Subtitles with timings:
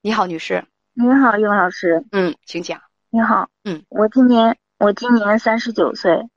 [0.00, 0.64] 你好，女士。
[0.94, 2.04] 你好，叶老师。
[2.12, 2.80] 嗯，请讲。
[3.10, 3.48] 你好。
[3.64, 6.28] 嗯，我今年我今年三十九岁，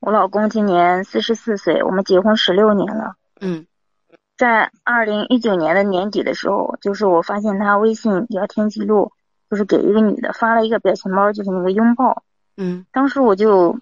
[0.00, 3.16] 我老公今年四十四岁，我们结婚十六年了。
[3.38, 3.66] 嗯，
[4.38, 9.12] 在二零一九年的年底的时候，就是我发现他微信聊天记录，
[9.50, 12.22] 就是给一个女的发了一个表情包，就是那个拥抱。
[12.56, 13.78] 嗯，当时我就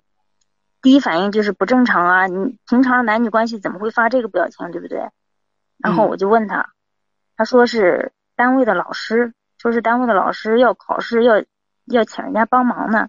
[0.82, 2.26] 第一反应就是不正常啊！
[2.26, 5.08] 你平常男女关系怎么会发这个表情，对不对？
[5.78, 6.70] 然后我就问他，
[7.36, 11.44] 他说是单位的老师，说是单位的老师要考试要
[11.84, 13.08] 要请人家帮忙呢。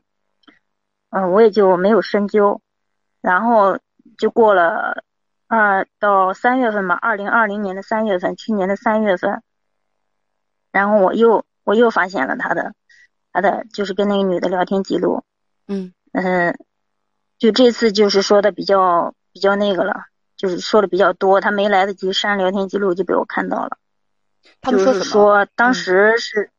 [1.09, 2.61] 嗯，我也就没有深究，
[3.21, 3.79] 然后
[4.17, 5.03] 就过了
[5.47, 9.41] 二到三月份吧，二零二零年的三月份，去年的三月份，
[10.71, 12.73] 然后我又我又发现了他的
[13.31, 15.23] 他的就是跟那个女的聊天记录。
[15.67, 16.57] 嗯嗯，
[17.37, 23.77] 就这次就是说的比较比较那个了，就是说的比较多，他没来得及删聊天记录就被我看到了。
[24.61, 26.51] 他们就是说当时是，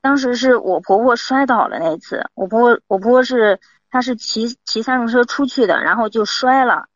[0.00, 6.86] 当时是我婆婆摔倒了那次，我婆婆我婆婆是她是骑骑三轮车出去的，然后就摔了，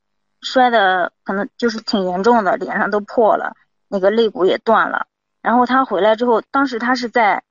[0.41, 3.56] 摔的可能就是挺严重的，脸上都破了，
[3.88, 5.06] 那个肋骨也断了。
[5.42, 7.44] 然后她回来之后，当时她是在，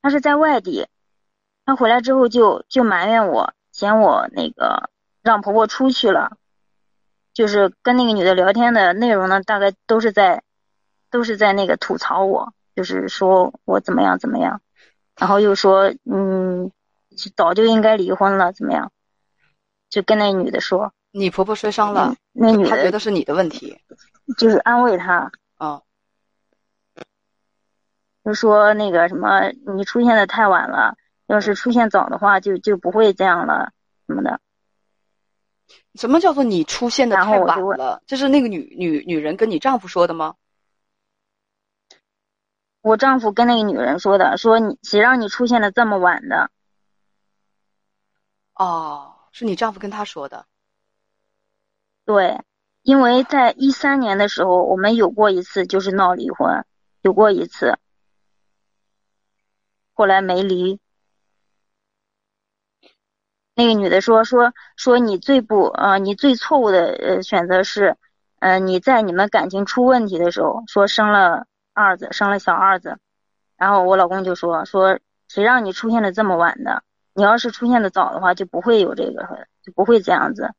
[0.00, 0.88] 她是在外地。
[1.64, 4.90] 她回来之后就就埋怨我，嫌我那个
[5.22, 6.36] 让婆婆出去了，
[7.32, 10.42] 就是跟那个女的聊天的内容呢，大概都是在
[11.12, 14.60] 都是在那个吐槽我，就是说我怎么样怎么样，
[15.16, 16.72] 然后又说嗯
[17.36, 18.90] 早就应该离婚了怎么样，
[19.88, 23.78] 就跟那女的说你婆婆摔伤了，那女她觉得是你的问题。
[24.38, 25.82] 就是安慰她，哦，
[28.24, 30.96] 就说那个什么你出现的太晚了。
[31.28, 33.72] 要是出现早的话，就就不会这样了，
[34.06, 34.38] 什么的。
[35.94, 38.02] 什么叫做你出现的太晚了？
[38.06, 40.34] 这是那个女女女人跟你丈夫说的吗？
[42.82, 46.50] 我丈夫跟那个女人说的，说你谁让你出现的这么晚的？
[48.54, 50.46] 哦，是你丈夫跟他说的。
[52.04, 52.42] 对，
[52.82, 56.64] 因为在一三年的时候，我们有过一次就是闹离婚，
[57.02, 57.78] 有过一次，
[59.94, 60.80] 后来没离。
[63.54, 67.96] 那个女的说说说你最不呃你最错误的呃选择是，
[68.40, 72.98] 呃你在你们感情出问题的时候说生了二子生了小二子，
[73.56, 76.82] 然后我老公就说说谁让你出现的这么晚的？
[77.14, 80.52] 你要是出现的早的话就不会有这个就不会这样子。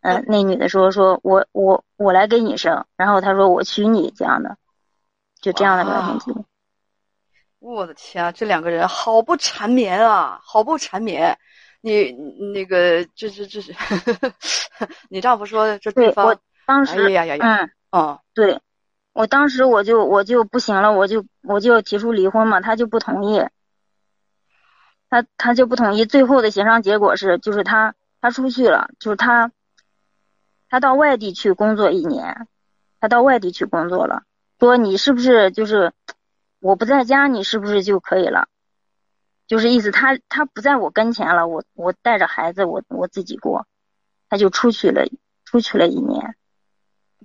[0.00, 4.56] 嗯、那女的说说我我我来给你生，然后她说我娶你这样的，
[5.40, 6.44] 就这样的聊天记录。
[7.58, 11.38] 我的天啊，这两个人好不缠绵啊，好不缠绵。
[11.80, 13.74] 你你那个这这这是，
[15.08, 17.70] 你丈夫说这对方我当时哎呀呀呀，嗯。
[17.90, 18.60] 哦，对，
[19.14, 23.46] 我当时我就我就不行了，我就我就要提出离婚嘛，他就不同意，
[25.08, 26.04] 他他就不同意。
[26.04, 29.52] 最后的协商结果是，就是他他出去了，就是他
[30.68, 32.48] 他到外地去工作一年，
[32.98, 34.24] 他到外地去工作了，
[34.58, 35.92] 说你是不是就是
[36.58, 38.48] 我不在家，你是不是就可以了？
[39.46, 43.68] 就是意思他他不在我跟前了，我我带着孩子我我自己过，
[44.28, 45.06] 他就出去了，
[45.44, 46.34] 出去了一年。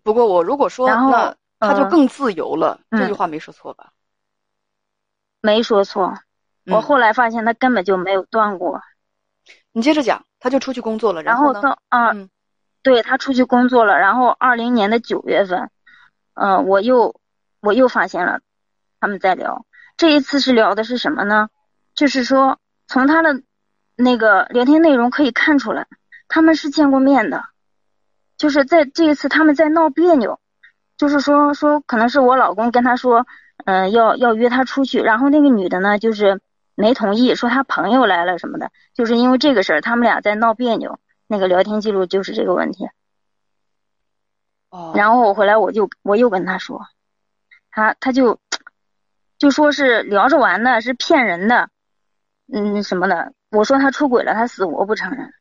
[0.03, 3.91] 不过我如果说那他就嗯更自由了，这句嗯话没说错吧？
[5.41, 6.17] 没说错，
[6.65, 8.81] 我嗯后来发现他根本就没有断过。
[9.71, 11.61] 你接着讲，他就出去工作了，然后呢？
[11.61, 12.29] 到啊，嗯
[12.81, 15.69] 对他出去工作了，然后二零年的九月份，
[16.33, 17.19] 嗯、我又
[17.59, 18.39] 我又发现了
[18.99, 19.65] 他们在聊。
[19.97, 21.49] 这一次是聊的是什么呢？
[21.93, 23.43] 就是说从他的
[23.95, 25.87] 那个聊天内容可以看出来，
[26.29, 27.43] 他们是见过面的，
[28.37, 30.39] 就是在这一次他们在闹别扭，
[30.99, 33.25] 就是说说可能是我老公跟他说，
[33.65, 36.41] 嗯、要要约他出去，然后那个女的呢就是
[36.75, 40.99] 没同意，说他朋友来了什么的，就是因为这个事儿他们俩在闹别扭。
[41.25, 42.89] 那个聊天记录就是这个问题。
[44.71, 46.85] 哦，然后我回来我就我又跟他说，
[47.71, 48.39] 他他就
[49.37, 51.69] 就说是聊着玩的，是骗人的，
[52.51, 53.33] 嗯什么的。
[53.51, 55.33] 我说他出轨了，他死活不承认。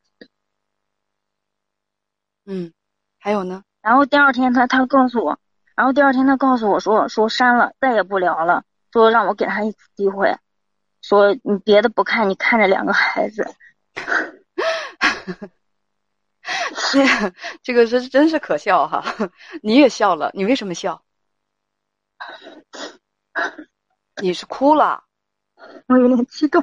[2.45, 2.71] 嗯，
[3.19, 3.63] 还有呢？
[3.81, 5.39] 然后第二天他他告诉我，
[5.79, 10.35] 然后第二天他告诉我说说删了，再也不聊了，说让我给他一次机会，
[11.01, 13.47] 说你别的不看，你看着两个孩子。
[16.91, 16.99] 这
[17.63, 19.05] 这个是真是可笑哈！
[19.63, 21.01] 你也笑了，你为什么笑？
[24.21, 25.05] 你是哭了？
[25.87, 26.61] 我有点激动。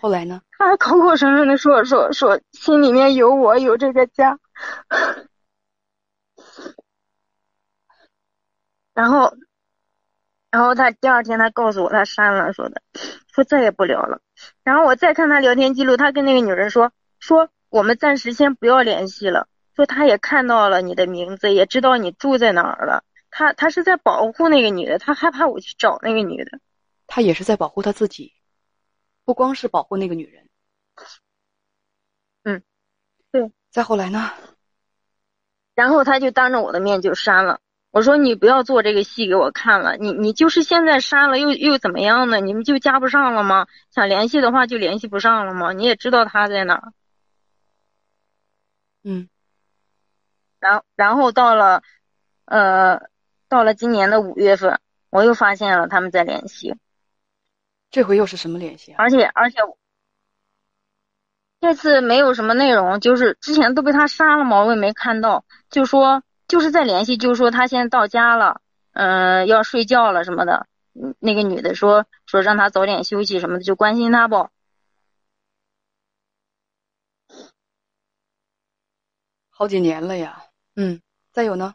[0.00, 0.42] 后来呢？
[0.58, 4.40] 他还口口声声的说说说心里面有我有这个家，
[8.98, 9.32] 然后
[10.50, 12.82] 然后他第二天他告诉我他删了，说的，
[13.32, 14.20] 说再也不聊了。
[14.64, 16.90] 然后我再看他聊天记录，他跟那个女人说
[17.20, 19.46] 说我们暂时先不要联系了，
[19.76, 23.04] 说他也看到了你的名字，也知道你住在哪儿了。
[23.30, 26.58] 他他是在保护那个女的，他害怕我去找那个女的。
[27.06, 28.32] 他也是在保护他自己，
[29.24, 30.48] 不光是保护那个女人。
[32.42, 32.62] 嗯，
[33.30, 33.52] 对。
[33.70, 34.32] 再后来呢？
[35.76, 37.60] 然后他就当着我的面就删了。
[37.90, 42.38] 我说你不要做这个戏给我看了，你你就是现在删了又又怎么样呢？
[42.40, 43.66] 你们就加不上了吗？
[43.90, 45.72] 想联系的话就联系不上了吗？
[45.72, 46.92] 你也知道他在哪。
[49.02, 49.28] 嗯。
[50.60, 51.82] 然然后到了，
[52.44, 53.00] 呃，
[53.48, 56.76] 到了今年的五月份，我又发现了他们在联系。
[57.90, 58.92] 这回又是什么联系？
[58.92, 59.58] 而且而且，
[61.60, 65.44] 这次没有什么内容，就是之前都被他删了嘛，我也没看到。
[65.70, 68.60] 就说就是在联系，就是说他现在到家了，
[68.92, 70.66] 嗯，要睡觉了什么的。
[71.20, 74.48] 那个女的说说让他早点休息什么的，就关心他不？
[79.50, 80.42] 好几年了呀，
[80.74, 81.00] 嗯，
[81.32, 81.74] 再有呢？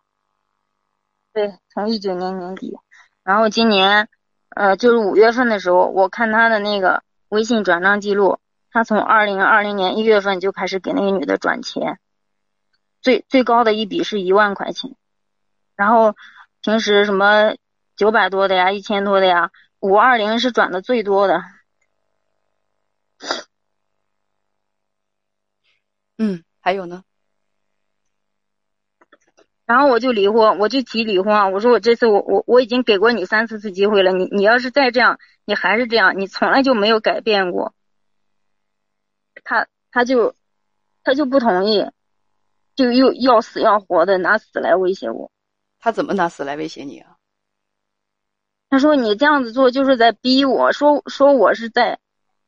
[1.32, 2.78] 对，从一九年年底，
[3.24, 4.10] 然后今年。
[4.56, 8.38] 呃，就是五月份的时候，我看他的那个微信转账记录，
[8.70, 11.98] 他从二零二零年一月份就开始给那个女的转钱，
[13.04, 14.96] 最最高的一笔是一万块钱，
[15.76, 16.16] 然后
[16.62, 17.56] 平时什么
[17.96, 21.44] 九百多的呀，一千多的呀，五二零是转的最多的。
[26.18, 27.04] 嗯，还有呢？
[29.66, 31.52] 然后我就离婚，我就提离婚。
[31.52, 37.74] 我说我这次我我我已经给过你三四次机会了，你你要是再这样，你还是这样，你从来就没有改变过。
[39.44, 40.36] 他他就
[41.04, 41.86] 他就不同意，
[42.76, 45.32] 就又要死要活的拿死来威胁我。
[45.80, 47.18] 他怎么拿死来威胁你啊？
[48.70, 52.00] 他说你这样子做就是在逼我，说说我是在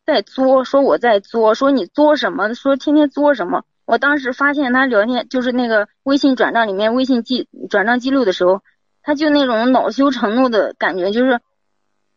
[0.06, 2.54] 在作，说我在作，说你作什么？
[2.54, 3.63] 说天天作什么？
[3.86, 8.63] 我当时发现他聊天，就是那个微信转账里面微信记转账记录的时候，
[9.04, 11.39] 他就那种恼羞成怒的感觉，就是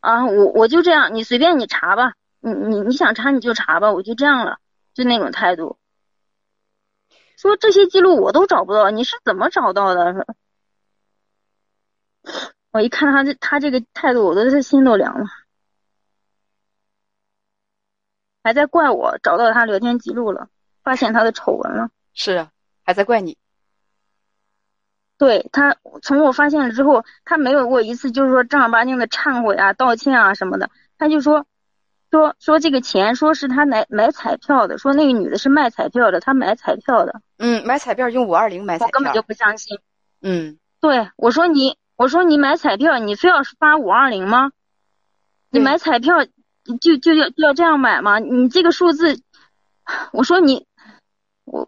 [0.00, 4.58] 啊，我我就这样，你随便你查吧，你你你想查你就查吧，我就这样了，
[4.94, 5.76] 就那种态度。
[7.38, 10.26] 说这些记录我都找不到，你是怎么找到的？
[12.72, 15.24] 我一看他这他这个态度，我都是心都凉了，
[18.42, 20.48] 还在怪我找到他聊天记录了。
[20.82, 22.50] 发现他的丑闻了，是啊，
[22.82, 23.36] 还在怪你。
[25.18, 30.70] 对他，从我发现了之后，他没有过一次就是说正儿八经的忏悔啊、道歉啊什么的。
[30.96, 31.44] 他就说，
[32.10, 37.20] 说说这个钱，说是他买买彩票的，说那个女的是卖彩票的，他买彩票的。
[37.38, 39.78] 嗯，买彩票用五二零买彩票，我根本就不相信。
[40.20, 44.52] 嗯，对，我说你，我说你买彩票，你非要发五二零吗？
[45.50, 46.24] 你买彩票
[46.80, 48.18] 就就要就要这样买吗？
[48.18, 49.22] 你这个数字，
[50.12, 50.66] 我说你。
[51.44, 51.66] 我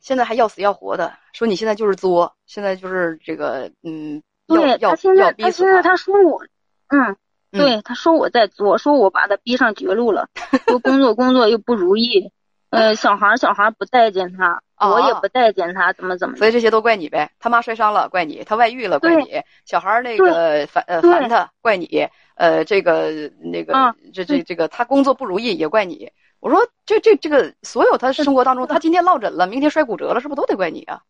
[0.00, 6.42] 现在还要死要活的，说你现在就是作，现在就是这个，嗯，对他现在他现在他说我，
[6.88, 7.16] 嗯，
[7.50, 10.28] 对，他说我在作，说我把他逼上绝路了，
[10.66, 12.30] 说工作工作又不如意，
[12.70, 22.08] 呃，小孩小孩不待见他，我也不待见他，怎么怎么，所以这些都怪你呗，他妈摔伤了怪你，他外遇了怪你，小孩那个烦呃烦他怪你。
[22.36, 26.10] 呃，这个那个，这这这个，他工作不如意也怪你。
[26.40, 31.02] 我说，这这这个，所有他生活当中，他今天落枕了，明天摔骨折了，是不是都得怪你啊？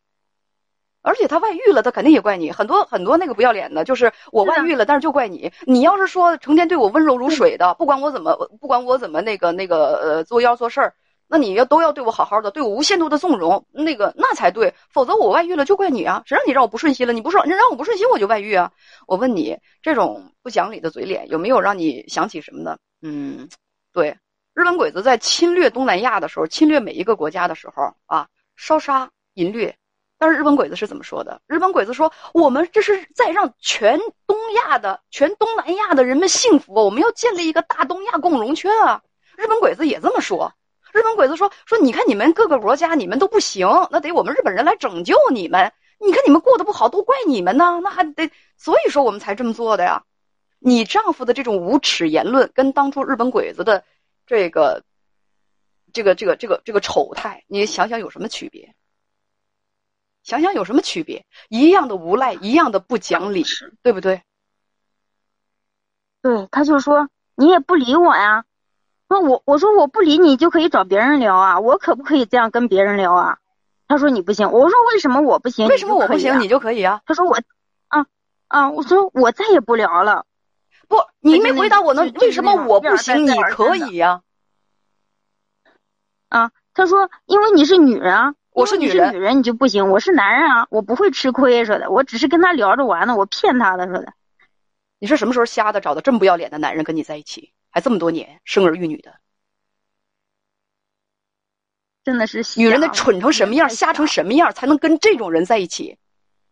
[1.05, 2.51] 而且他外遇了，他肯定也怪你。
[2.51, 5.53] 很多很多那个不要脸的，就是我外遇了，但是就怪你。
[5.67, 10.95] 你要是说成天对我温柔如水的，不管我怎么，不管我怎么那个那个呃作妖做事儿。
[11.27, 16.23] 那你要都要对我好好的，对我无限度的纵容，那个那才对，否则我外遇了就怪你啊！
[16.27, 17.15] 谁让你让我不顺心了？
[17.15, 18.71] 你不说，你让我不顺心我就外遇啊！
[19.07, 22.77] 我问你，这种不讲理的嘴脸有没有让你想起什么呢？
[23.01, 23.49] 嗯，
[23.93, 24.19] 对，
[24.53, 29.75] 日本鬼子在侵略东南亚的时候，侵略每一个国家的时候啊，烧杀淫掠，
[30.19, 31.41] 但是日本鬼子是怎么说的？
[31.47, 39.03] 日本鬼子说，我们这是在让全东亚的、全东南亚的人们幸福，我们要建立一个大东亚共荣圈啊！
[39.37, 40.55] 日本鬼子也这么说。
[40.93, 45.73] 日本鬼子说说，你看你们各个国家，你们都不行，那得我们日本人来拯救你们。
[45.99, 50.05] 你看你们过得不好，都怪你们呢，那还得，所以说我们才这么做的呀。
[50.61, 53.85] 你丈夫的这种无耻言论，跟当初日本鬼子的
[54.27, 54.85] 这个、
[55.93, 58.75] 这个、这个、这个、这个丑态，你想想有什么区别？
[60.25, 61.25] 想想有什么区别？
[61.49, 63.45] 一样的无赖，一样的不讲理，
[63.83, 64.23] 对不对？
[66.23, 68.45] 对，他就说你也不理我呀。
[69.07, 73.39] 那我我说我不理你就可以找别人聊啊，我可不可以这样跟别人聊啊？
[73.87, 75.69] 他说你不行，我说为什么我不行？
[75.69, 76.41] 为什么我不行？
[76.41, 77.03] 你就可以啊？
[77.05, 77.39] 他说我，
[77.89, 78.07] 啊
[78.49, 80.25] 啊，我说我再也不聊了。
[80.89, 82.11] 不，你没回答我呢？
[82.19, 83.27] 为什么我不行？
[83.27, 84.23] 你可以呀？
[86.31, 89.91] 啊，他说因为你是女人啊，我是女人，女人你就不行。
[89.91, 94.15] 我是男人啊，我不会吃亏说的，我只是跟他聊着玩呢，我骗他的说的。
[95.01, 95.81] 你是什么时候瞎的？
[95.81, 99.13] 找的这么不要脸的男人跟你在一起，还这么多年生儿育女的？
[102.05, 105.99] 真的是女人得蠢成什么样，瞎成什么样，才能跟这种人在一起？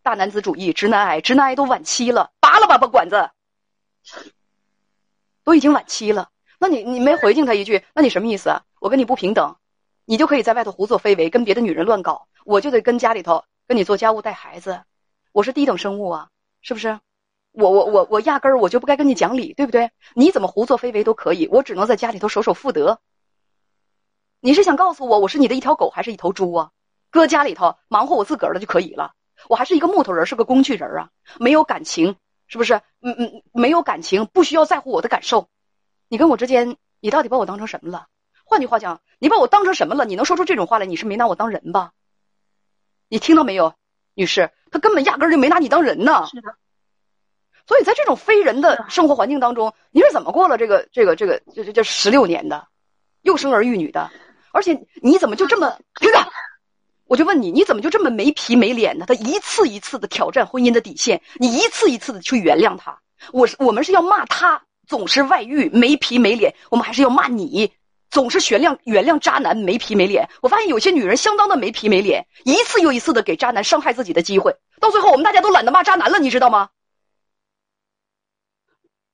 [0.01, 3.29] 大男子主义，直男癌，直男癌都晚期了，拔了吧，把管子，
[5.45, 6.31] 都已经晚期了。
[6.59, 8.63] 那你你没回敬他一句，那你什么意思啊？
[8.81, 9.55] 我跟你不平等，
[10.05, 14.81] 你就可以在外头胡作非为，跟别的女人乱搞，我就得跟家里头跟你做家务带孩子，
[15.31, 16.29] 我是低等生物啊，
[16.61, 16.99] 是不是？
[17.51, 19.91] 我我我我压根儿我就不该跟你讲理，对不对？
[20.15, 22.99] 你怎么胡作非为都可以，我只能在家里头守守妇德。
[24.39, 26.71] 你是想告诉我，我是你的一条狗还是一头猪啊？
[27.11, 29.13] 搁家里头忙活我自个儿的就可以了。
[29.47, 32.15] 我还是一个木头人，是个工具人啊，没有感情，
[32.47, 32.81] 是不是？
[33.01, 35.47] 嗯嗯，没有感情，不需要在乎我的感受。
[36.09, 38.07] 你跟我之间，你到底把我当成什么了？
[38.53, 40.05] 换句话讲，你把我当成什么了？
[40.05, 40.85] 你能说出这种话来？
[40.85, 41.91] 你是没拿我当人吧？
[43.09, 43.73] 你听到没有，
[44.13, 44.51] 女士？
[44.69, 46.27] 他根本压根就没拿你当人呢。
[46.29, 46.53] 是的。
[47.65, 52.67] 所以在这种非人的生活环境当中，你是怎么过了这个这个这个这这这十六年的，
[53.23, 54.11] 又生儿育女的？
[54.51, 56.19] 而且你怎么就这么 听着？
[57.05, 59.05] 我就问你，你怎么就这么没皮没脸呢？
[59.07, 63.01] 他一次一次的挑战婚姻的底线，你一次一次的去原谅他。
[63.31, 67.73] 我是我们是要骂他总是外遇没皮没脸，我们还是要骂你
[68.13, 70.29] 总是原谅原谅渣男没皮没脸。
[70.43, 76.69] 我发现有些女人相当的没皮没脸，一次又一次的给渣男伤害自己的机会，到最后我们大家都懒得骂渣男了，你知道吗？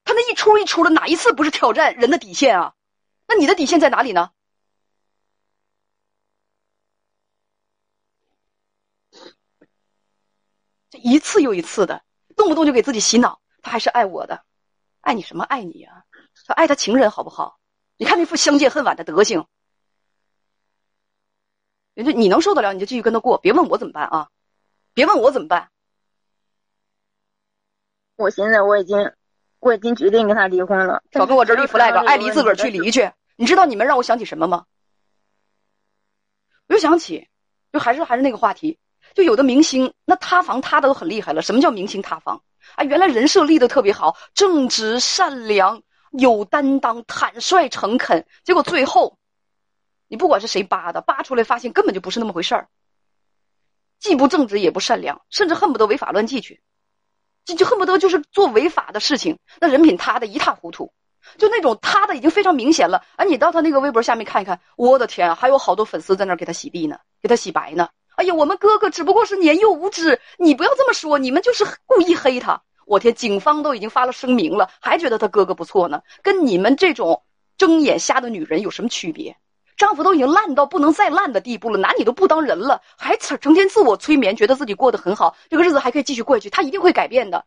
[0.04, 2.74] 他那一出一出的，哪一次不是挑战人的底线啊？
[3.26, 4.32] 那你的底线在哪里呢？
[10.90, 12.04] 这一次又一次的，
[12.36, 14.44] 动不动就给自己洗脑，他还是爱我的，
[15.00, 16.04] 爱你什么爱你啊？
[16.48, 17.59] 他爱他情人好不好？
[18.00, 19.46] 你看那副相见恨晚的德行，
[21.94, 24.30] 人家你能受得了，你就继续跟他过，别问我怎么办啊！
[24.94, 25.70] 别问我怎么办。
[28.16, 29.12] 我现在我已经
[29.60, 31.04] 我已经决定跟他离婚了。
[31.12, 33.12] 少跟我这立 flag，爱离自个儿去离去。
[33.36, 34.66] 你知道你们让我想起什么吗？
[36.68, 37.28] 我就想起，
[37.74, 38.80] 就还是还是那个话题。
[39.14, 41.42] 就有的明星，那塌房塌的都很厉害了。
[41.42, 42.42] 什么叫明星塌房？
[42.76, 48.26] 啊，原来人设立的特别好，正直、善良、有担当、坦率、诚恳。
[48.44, 49.18] 结果最后，
[50.08, 52.68] 你不管是谁扒的，扒出来发现根本就不是那么回事儿，
[54.00, 56.62] 既不正直也不善良，甚至恨不得违法乱纪去，
[57.46, 59.38] 就就恨不得就是做违法的事情。
[59.60, 60.92] 那人品塌的一塌糊涂，
[61.38, 63.04] 就那种塌的已经非常明显了。
[63.16, 67.90] 啊，你到他那个微博下面看一看，我的天啊，还有好多粉丝在那给他洗地呢，给他洗白呢。
[68.16, 72.62] 哎呀，我们哥哥只不过是年幼无知，你不要这么说，你们就是故意黑他。
[72.90, 77.24] 我天，警方都已经发了声明了，还觉得他哥哥不错呢，跟你们这种
[77.56, 79.38] 睁眼瞎的女人有什么区别？
[79.78, 87.46] 丈夫都已经烂到不能再烂的地步了，拿你都不当人了，还成成天自我催眠，觉得自己过得很好，这个日子还可以继续过去，他一定会改变的，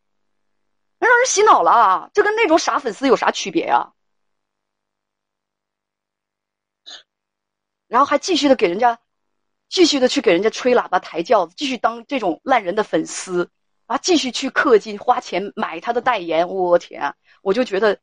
[1.01, 3.93] 让人洗脑了啊，这跟那种傻粉丝有啥区别呀？
[7.89, 8.97] 然后还继续的给人家。
[9.69, 13.51] 继续的去给人家吹喇叭抬轿子，继续当这种烂人的粉丝
[13.87, 13.99] 啊！
[13.99, 17.03] 继续去氪金花钱买他的代言，我天！
[17.03, 18.01] 啊我就觉得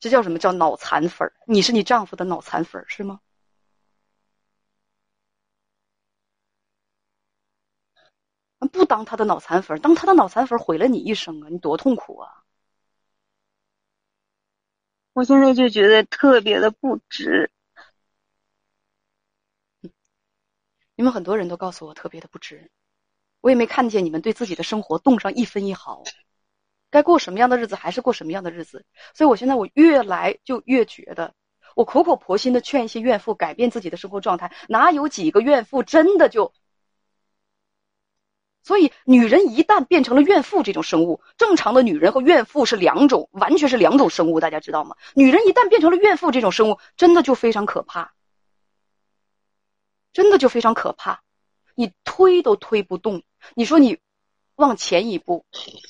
[0.00, 3.20] 这叫什么叫脑残粉你是你丈夫的脑残粉是吗？
[8.72, 11.48] 不当他的脑残粉当他的脑残粉毁了你一生啊！
[11.50, 12.44] 你多痛苦啊！
[15.12, 17.50] 我现在就觉得特别的不值。
[20.94, 22.70] 你们很多人都告诉我特别的不值，
[23.40, 26.02] 我也没看见你们对自己的生活动上一分一毫，
[26.90, 28.84] 该过什么样的日子还是过什么样的日子。
[29.14, 31.34] 所以我现在我越来就越觉得，
[31.76, 36.52] 我苦口婆心的劝一些怨妇改变自己的生活状态，哪有几个怨妇真的就？
[38.64, 44.96] 所以女人一旦变成了怨妇这种生物，正常的女人和怨妇是两种，完全是两种生物，大家知道吗？
[45.14, 48.12] 女人一旦变成了怨妇这种生物，真的就非常可怕。
[50.12, 51.22] 真的就非常可怕，
[51.76, 53.22] 你推都推不动。
[53.54, 53.98] 你说你
[54.56, 55.44] 往前一步，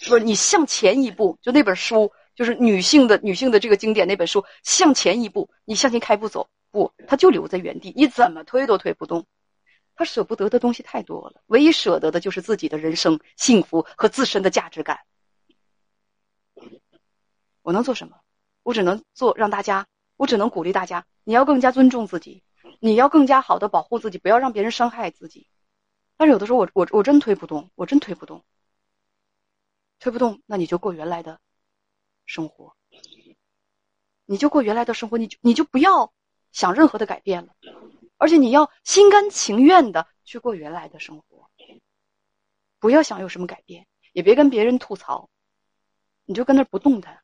[0.08, 9.26] 不是你向前一步，就那本书，就是女性的女性的这个经典那本书，向前一步，你向前开步走，不，他就留在原地，你怎么推都推不动。
[9.94, 15.00] 他舍不得的东西太多了，唯一舍得的就是自己的人生幸福和自身的价值感。
[17.62, 18.16] 我能做什么？
[18.62, 19.86] 我只能做让大家，
[20.16, 22.42] 我只能鼓励大家，你要更加尊重自己。
[22.80, 25.48] 你要更加好的保护自己，不要让别人伤害自己。
[26.18, 28.44] 但是有的时候，我我我真推不动，我真推不动，
[30.00, 31.40] 推不动，那你就过原来的
[32.26, 32.74] 生活，
[34.26, 36.12] 你就过原来的生活，你就你就不要
[36.50, 37.54] 想任何的改变了，
[38.16, 41.48] 而且你要心甘情愿的去过原来的生活，
[42.80, 45.30] 不要想有什么改变，也别跟别人吐槽，
[46.24, 47.22] 你就跟那不动弹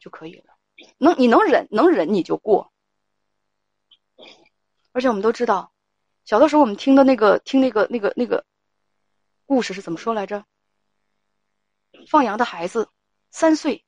[0.00, 0.58] 就可以了。
[0.98, 2.72] 能你能忍能忍你就过，
[4.90, 5.72] 而且我们都知道。
[6.26, 8.44] 小的时候，我们听的那个听那个那个那个
[9.46, 10.44] 故事是怎么说来着？
[12.08, 12.90] 放羊的孩子
[13.30, 13.84] 三岁，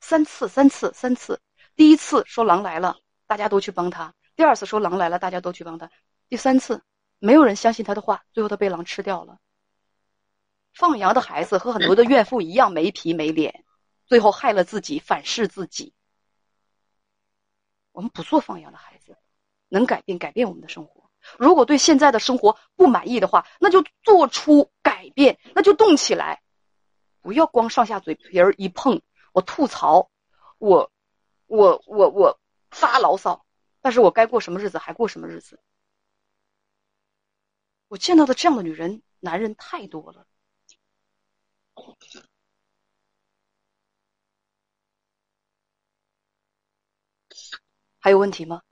[0.00, 1.40] 三次三次三次，
[1.74, 2.96] 第一次说狼来了，
[3.26, 5.88] 大家都去帮他；第二次说狼来了，大家都去帮他；
[6.28, 6.80] 第三次
[7.18, 9.40] 没有人相信他的话，最后他被狼吃掉了。
[10.72, 13.64] 放羊的孩子和很多的怨妇一样没皮没脸，
[14.06, 15.92] 最后害了自己，反噬自己。
[17.90, 19.18] 我们不做放羊的孩子，
[19.68, 20.95] 能改变改变我们的生活。
[21.38, 26.42] 如果对现在的生活不满意的话，那就做出改变，那就动起来，
[27.20, 29.02] 不要光上下嘴皮儿一碰，
[29.32, 30.10] 我吐槽，
[30.58, 30.92] 我，
[31.46, 32.40] 我我我
[32.70, 33.44] 发牢骚，
[33.80, 35.60] 但是我该过什么日子还过什么日子。
[37.88, 40.26] 我见到的这样的女人、男人太多了，
[48.00, 48.62] 还有问题吗？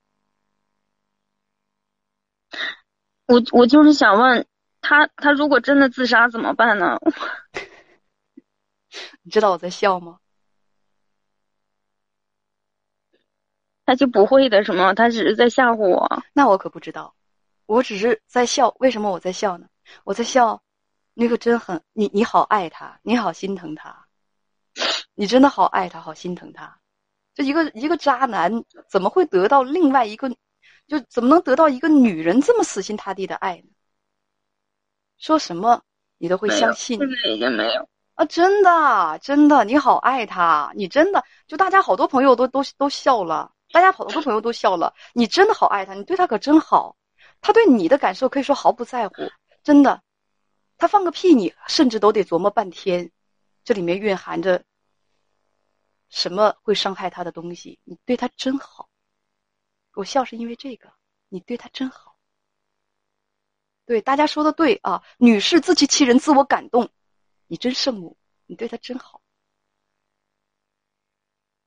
[3.26, 4.46] 我我就是想问
[4.80, 6.98] 他，他如果真的自杀怎么办呢？
[9.22, 10.18] 你知道我在笑吗？
[13.86, 14.94] 他就不会的，什么？
[14.94, 16.22] 他只是在吓唬我。
[16.32, 17.14] 那我可不知道，
[17.66, 18.74] 我只是在笑。
[18.78, 19.66] 为什么我在笑呢？
[20.04, 20.62] 我在笑，
[21.14, 24.06] 你可真很，你你好爱他，你好心疼他，
[25.14, 26.78] 你真的好爱他，好心疼他。
[27.34, 30.34] 这一个一个渣男怎么会得到另外一个？
[30.86, 33.68] 就怎么能得到一个女人这么死心塌地的爱呢？
[35.18, 35.82] 说什么
[36.18, 36.98] 你都会相信。
[36.98, 38.24] 现在已经没有啊！
[38.26, 44.92] 真的，真的，你好爱他，你真的就大家好多朋友都都都笑了，大家好多朋友都笑了。
[45.14, 46.96] 你真的好爱他，你对他可真好，
[47.40, 49.14] 他对你的感受可以说毫不在乎，
[49.62, 50.02] 真的。
[50.76, 53.10] 他放个屁，你甚至都得琢磨半天，
[53.64, 54.62] 这里面蕴含着
[56.08, 57.78] 什么会伤害他的东西？
[57.84, 58.88] 你对他真好。
[59.94, 60.92] 我笑是因为这个，
[61.28, 62.16] 你对他真好。
[63.86, 66.90] 对大家说的对啊，女士自欺欺人，自我感动，
[67.46, 69.20] 你真圣母，你对他真好。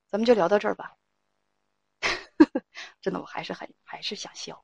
[0.07, 0.95] 咱们就聊到这儿吧。
[3.01, 4.63] 真的，我还是很还是想笑。